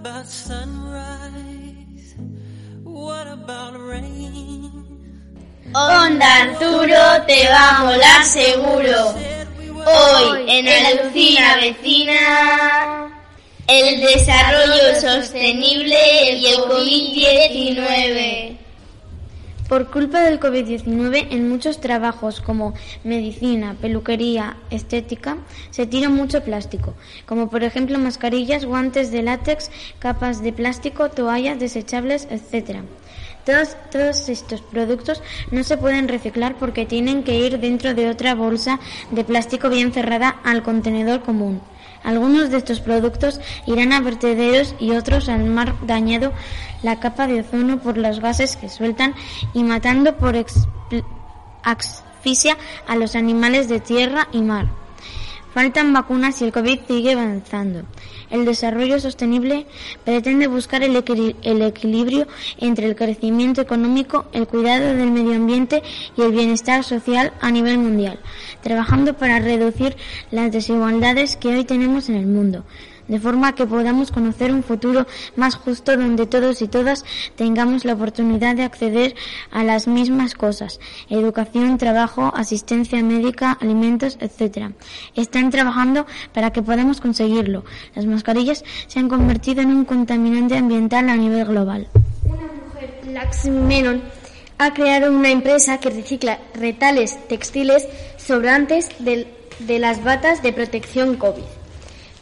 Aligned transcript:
About 0.00 0.26
sunrise? 0.26 2.14
What 2.82 3.28
about 3.28 3.78
rain? 3.78 4.86
Onda 5.74 6.26
Arturo 6.42 7.22
te 7.26 7.46
va 7.48 7.68
a 7.68 7.84
molar 7.84 8.24
seguro. 8.24 9.14
Hoy 9.84 10.44
en 10.48 10.66
Alucina 10.68 11.56
Vecina, 11.56 13.10
el 13.66 14.00
desarrollo 14.00 14.98
sostenible 15.00 16.32
y 16.32 16.46
el 16.46 16.60
COVID-19. 16.60 18.59
Por 19.70 19.88
culpa 19.88 20.22
del 20.22 20.40
COVID-19, 20.40 21.28
en 21.30 21.48
muchos 21.48 21.80
trabajos 21.80 22.40
como 22.40 22.74
medicina, 23.04 23.76
peluquería, 23.80 24.56
estética, 24.68 25.36
se 25.70 25.86
tira 25.86 26.08
mucho 26.08 26.42
plástico, 26.42 26.94
como 27.24 27.48
por 27.48 27.62
ejemplo 27.62 27.96
mascarillas, 28.00 28.64
guantes 28.64 29.12
de 29.12 29.22
látex, 29.22 29.70
capas 30.00 30.42
de 30.42 30.52
plástico, 30.52 31.08
toallas 31.10 31.60
desechables, 31.60 32.26
etc. 32.32 32.78
Todos, 33.46 33.76
todos 33.92 34.28
estos 34.28 34.60
productos 34.60 35.22
no 35.52 35.62
se 35.62 35.78
pueden 35.78 36.08
reciclar 36.08 36.56
porque 36.58 36.84
tienen 36.84 37.22
que 37.22 37.38
ir 37.38 37.60
dentro 37.60 37.94
de 37.94 38.10
otra 38.10 38.34
bolsa 38.34 38.80
de 39.12 39.22
plástico 39.22 39.68
bien 39.68 39.92
cerrada 39.92 40.30
al 40.42 40.64
contenedor 40.64 41.22
común. 41.22 41.60
Algunos 42.02 42.50
de 42.50 42.56
estos 42.56 42.80
productos 42.80 43.40
irán 43.66 43.92
a 43.92 44.00
vertederos 44.00 44.74
y 44.78 44.92
otros 44.92 45.28
al 45.28 45.44
mar 45.44 45.74
dañado 45.82 46.32
la 46.82 46.98
capa 46.98 47.26
de 47.26 47.40
ozono 47.40 47.80
por 47.80 47.98
los 47.98 48.20
gases 48.20 48.56
que 48.56 48.68
sueltan 48.68 49.14
y 49.52 49.62
matando 49.64 50.16
por 50.16 50.34
asfixia 51.62 52.56
a 52.86 52.96
los 52.96 53.16
animales 53.16 53.68
de 53.68 53.80
tierra 53.80 54.28
y 54.32 54.40
mar. 54.40 54.68
Faltan 55.52 55.92
vacunas 55.92 56.40
y 56.40 56.44
el 56.44 56.52
COVID 56.52 56.80
sigue 56.86 57.12
avanzando. 57.12 57.82
El 58.30 58.44
desarrollo 58.44 59.00
sostenible 59.00 59.66
pretende 60.04 60.46
buscar 60.46 60.82
el, 60.82 60.94
equili- 60.96 61.34
el 61.42 61.62
equilibrio 61.62 62.26
entre 62.58 62.86
el 62.86 62.94
crecimiento 62.96 63.60
económico, 63.60 64.26
el 64.32 64.46
cuidado 64.46 64.94
del 64.94 65.10
medio 65.10 65.34
ambiente 65.34 65.82
y 66.16 66.22
el 66.22 66.32
bienestar 66.32 66.84
social 66.84 67.32
a 67.40 67.50
nivel 67.50 67.78
mundial, 67.78 68.20
trabajando 68.62 69.14
para 69.14 69.40
reducir 69.40 69.96
las 70.30 70.52
desigualdades 70.52 71.36
que 71.36 71.48
hoy 71.48 71.64
tenemos 71.64 72.08
en 72.08 72.16
el 72.16 72.26
mundo 72.26 72.64
de 73.10 73.18
forma 73.18 73.54
que 73.56 73.66
podamos 73.66 74.10
conocer 74.12 74.52
un 74.54 74.62
futuro 74.62 75.06
más 75.36 75.56
justo 75.56 75.96
donde 75.96 76.26
todos 76.26 76.62
y 76.62 76.68
todas 76.68 77.04
tengamos 77.36 77.84
la 77.84 77.94
oportunidad 77.94 78.54
de 78.54 78.62
acceder 78.62 79.14
a 79.50 79.64
las 79.64 79.88
mismas 79.88 80.34
cosas, 80.34 80.78
educación, 81.10 81.76
trabajo, 81.76 82.32
asistencia 82.36 83.02
médica, 83.02 83.58
alimentos, 83.60 84.16
etc. 84.20 84.70
Están 85.16 85.50
trabajando 85.50 86.06
para 86.32 86.52
que 86.52 86.62
podamos 86.62 87.00
conseguirlo. 87.00 87.64
Las 87.96 88.06
mascarillas 88.06 88.64
se 88.86 89.00
han 89.00 89.08
convertido 89.08 89.60
en 89.60 89.70
un 89.70 89.84
contaminante 89.84 90.56
ambiental 90.56 91.08
a 91.08 91.16
nivel 91.16 91.44
global. 91.46 91.88
Lax 93.12 93.46
Menon 93.46 94.02
ha 94.58 94.72
creado 94.72 95.12
una 95.12 95.30
empresa 95.30 95.78
que 95.78 95.90
recicla 95.90 96.38
retales 96.54 97.18
textiles 97.28 97.88
sobrantes 98.18 98.88
del- 99.00 99.26
de 99.58 99.78
las 99.78 100.04
batas 100.04 100.42
de 100.42 100.52
protección 100.52 101.16
COVID 101.16 101.42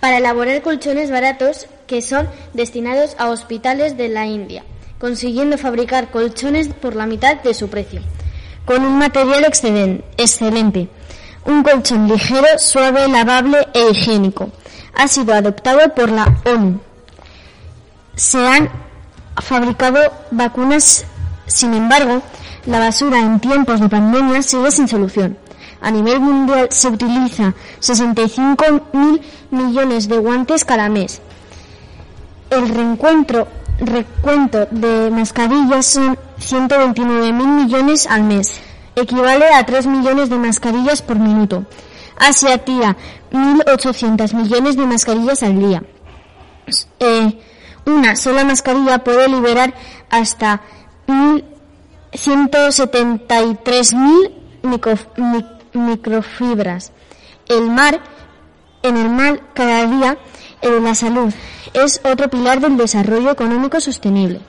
para 0.01 0.19
elaborar 0.19 0.63
colchones 0.63 1.11
baratos 1.11 1.67
que 1.87 2.03
son 2.03 2.29
destinados 2.53 3.17
a 3.19 3.29
hospitales 3.31 3.97
de 3.97 4.09
la 4.09 4.27
India, 4.27 4.65
consiguiendo 4.99 5.59
fabricar 5.59 6.11
colchones 6.11 6.69
por 6.69 6.95
la 6.95 7.07
mitad 7.07 7.37
de 7.43 7.55
su 7.55 7.69
precio. 7.69 8.01
Con 8.65 8.85
un 8.85 8.99
material 8.99 9.45
excelente, 9.45 10.89
un 11.45 11.63
colchón 11.63 12.09
ligero, 12.09 12.47
suave, 12.59 13.09
lavable 13.09 13.67
e 13.73 13.91
higiénico. 13.91 14.51
Ha 14.95 15.09
sido 15.09 15.33
adoptado 15.33 15.95
por 15.95 16.11
la 16.11 16.37
ONU. 16.45 16.81
Se 18.15 18.39
han 18.39 18.69
fabricado 19.41 20.01
vacunas, 20.31 21.05
sin 21.47 21.73
embargo, 21.73 22.21
la 22.67 22.81
basura 22.81 23.21
en 23.21 23.41
tiempos 23.41 23.81
de 23.81 23.89
pandemia 23.89 24.43
sigue 24.43 24.71
sin 24.71 24.89
solución. 24.89 25.39
A 25.81 25.91
nivel 25.91 26.21
mundial 26.21 26.69
se 26.71 26.89
utiliza 26.89 27.55
65.000 27.81 29.21
millones 29.51 30.09
de 30.09 30.19
guantes 30.19 30.65
cada 30.65 30.89
mes. 30.89 31.21
El 32.51 32.69
recuento 32.69 33.47
de 34.71 35.11
mascarillas 35.11 35.87
son 35.87 36.19
129.000 36.41 37.33
millones 37.33 38.07
al 38.07 38.23
mes. 38.25 38.61
Equivale 38.97 39.47
a 39.55 39.65
3 39.65 39.87
millones 39.87 40.29
de 40.31 40.37
mascarillas 40.37 41.03
por 41.03 41.19
minuto. 41.19 41.65
Asia 42.19 42.59
tira 42.65 42.97
1.800 43.31 44.35
millones 44.35 44.77
de 44.77 44.87
mascarillas 44.87 45.43
al 45.45 45.59
día. 45.61 45.83
Eh, 46.99 47.39
una 47.87 48.17
sola 48.17 48.43
mascarilla 48.45 49.05
puede 49.05 49.29
liberar 49.29 49.73
hasta 50.11 50.61
173.000 52.13 54.31
micro- 54.63 54.99
mi- 55.17 55.45
microfibras. 55.79 56.93
El 57.49 57.71
mar, 57.71 58.01
en 58.83 58.97
el 58.97 59.09
mar 59.09 59.41
cada 59.55 59.87
día, 59.87 60.19
en 60.61 60.85
la 60.85 60.95
salud, 60.95 61.33
es 61.73 62.01
otro 62.05 62.29
pilar 62.29 62.61
del 62.61 62.77
desarrollo 62.77 63.31
económico 63.31 63.81
sostenible. 63.81 64.41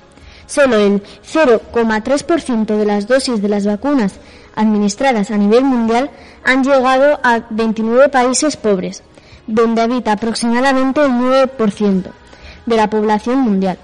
Solo 0.47 0.77
el 0.77 1.03
0,3% 1.03 2.65
de 2.65 2.85
las 2.85 3.07
dosis 3.07 3.41
de 3.41 3.49
las 3.49 3.65
vacunas 3.65 4.15
administradas 4.55 5.31
a 5.31 5.37
nivel 5.37 5.63
mundial 5.63 6.09
han 6.43 6.63
llegado 6.63 7.19
a 7.23 7.41
29 7.49 8.09
países 8.09 8.57
pobres, 8.57 9.03
donde 9.47 9.81
habita 9.81 10.13
aproximadamente 10.13 11.01
el 11.01 11.11
9% 11.11 12.11
de 12.65 12.75
la 12.75 12.89
población 12.89 13.39
mundial. 13.39 13.77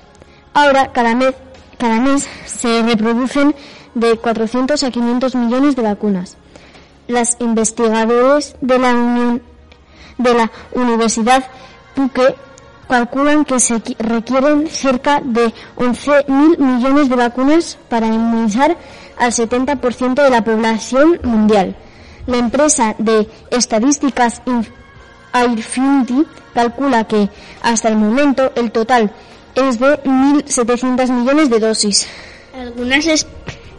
Ahora, 0.53 0.91
cada 0.91 1.15
mes, 1.15 1.33
cada 1.77 1.99
mes 1.99 2.27
se 2.45 2.81
reproducen 2.83 3.55
de 3.93 4.17
400 4.17 4.83
a 4.83 4.91
500 4.91 5.35
millones 5.35 5.75
de 5.75 5.81
vacunas. 5.81 6.37
Las 7.07 7.37
investigadores 7.39 8.55
de 8.61 8.79
la 8.79 8.91
Unión 8.93 9.41
de 10.17 10.33
la 10.33 10.51
Universidad 10.73 11.43
Puque 11.93 12.35
calculan 12.89 13.45
que 13.45 13.59
se 13.59 13.75
qui- 13.75 13.95
requieren 13.97 14.67
cerca 14.67 15.21
de 15.23 15.53
11.000 15.77 16.57
millones 16.57 17.09
de 17.09 17.15
vacunas 17.15 17.77
para 17.89 18.07
inmunizar 18.07 18.75
al 19.17 19.31
70% 19.31 20.21
de 20.23 20.29
la 20.29 20.43
población 20.43 21.19
mundial. 21.23 21.75
La 22.27 22.37
empresa 22.37 22.95
de 22.97 23.29
estadísticas 23.49 24.41
Airfinity 25.31 26.25
calcula 26.53 27.05
que 27.05 27.29
hasta 27.61 27.89
el 27.89 27.97
momento 27.97 28.51
el 28.55 28.71
total 28.71 29.11
es 29.55 29.79
de 29.79 30.01
1.700 30.03 31.09
millones 31.11 31.49
de 31.49 31.59
dosis. 31.59 32.07
Algunas 32.57 33.25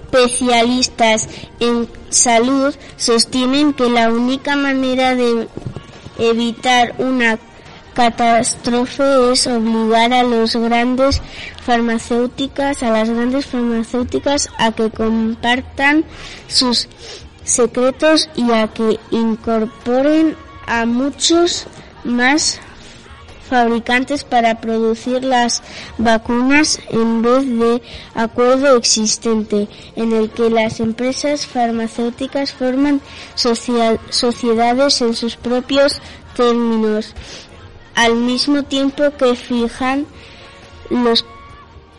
especialistas 0.07 1.29
en 1.61 1.89
salud 2.11 2.75
sostienen 2.97 3.73
que 3.73 3.89
la 3.89 4.11
única 4.11 4.57
manera 4.57 5.15
de 5.15 5.49
evitar 6.19 6.95
una 6.99 7.39
catástrofe 7.95 9.33
es 9.33 9.47
obligar 9.47 10.13
a 10.13 10.23
los 10.23 10.55
grandes 10.55 11.23
farmacéuticas, 11.65 12.83
a 12.83 12.91
las 12.91 13.09
grandes 13.09 13.47
farmacéuticas 13.47 14.51
a 14.59 14.73
que 14.73 14.91
compartan 14.91 16.05
sus 16.47 16.89
secretos 17.45 18.29
y 18.37 18.51
a 18.53 18.69
que 18.69 18.99
incorporen 19.11 20.37
a 20.67 20.85
muchos 20.85 21.67
más 22.05 22.61
fabricantes 23.47 24.25
para 24.25 24.61
producir 24.61 25.25
las 25.25 25.63
vacunas 25.99 26.79
en 26.91 27.23
vez 27.23 27.47
de 27.47 27.83
acuerdo 28.15 28.77
existente 28.77 29.69
en 29.95 30.13
el 30.13 30.31
que 30.31 30.51
las 30.51 30.81
empresas 30.81 31.47
farmacéuticas 31.47 32.53
forman 32.53 33.01
sociedades 33.35 35.01
en 35.01 35.15
sus 35.15 35.37
propios 35.37 36.01
términos 36.37 37.15
al 37.95 38.15
mismo 38.17 38.63
tiempo 38.63 39.05
que 39.19 39.35
fijan 39.35 40.07
los 40.91 41.25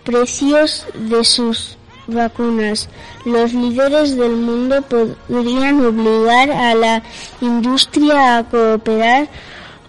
precios 0.04 0.86
de 0.94 1.24
sus 1.24 1.78
vacunas. 2.08 2.88
Los 3.26 3.54
líderes 3.54 4.16
del 4.16 4.38
mundo 4.38 4.82
podrían 4.84 5.86
obligar 5.86 6.52
a 6.52 6.76
la 6.76 7.04
industria 7.42 8.38
a 8.38 8.44
cooperar 8.44 9.28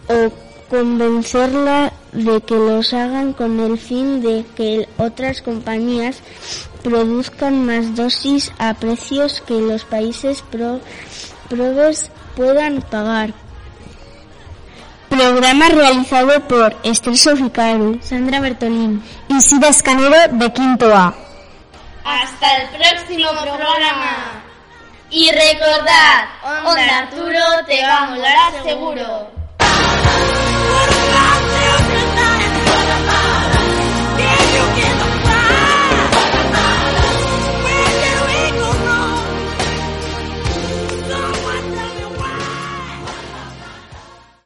o 0.09 0.48
convencerla 0.69 1.93
de 2.13 2.41
que 2.41 2.55
los 2.55 2.93
hagan 2.93 3.33
con 3.33 3.61
el 3.61 3.79
fin 3.79 4.23
de 4.23 4.45
que 4.57 4.89
otras 4.99 5.43
compañías 5.43 6.21
produzcan 6.83 7.67
más 7.67 7.95
dosis 7.95 8.53
a 8.59 8.75
precios 8.75 9.43
que 9.47 9.55
los 9.55 9.85
países 9.85 10.43
pro 10.51 10.81
probes 11.49 12.11
puedan 12.37 12.83
pagar. 12.83 13.33
Programa 15.09 15.69
realizado 15.69 16.41
por 16.47 16.77
Esther 16.83 17.17
Soficaru, 17.17 17.99
Sandra 18.03 18.41
Bertolín 18.41 19.03
y 19.29 19.41
Sida 19.41 19.69
Escanero 19.69 20.17
de 20.33 20.53
Quinto 20.53 20.95
A. 20.95 21.15
Hasta 22.05 22.57
el 22.57 22.69
próximo 22.69 23.31
programa. 23.31 24.43
Y 25.11 25.31
recordad, 25.31 26.29
Onda 26.65 26.99
Arturo 26.99 27.41
te 27.67 27.83
va 27.83 27.97
a 27.97 28.11
molar 28.11 28.63
seguro. 28.63 29.38